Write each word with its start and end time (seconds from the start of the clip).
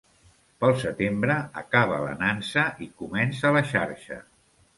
Pel 0.63 0.71
setembre 0.83 1.35
acaba 1.63 1.99
la 2.05 2.15
nansa 2.23 2.65
i 2.87 2.89
comença 3.03 3.53
la 3.59 3.65
xarxa. 3.75 4.21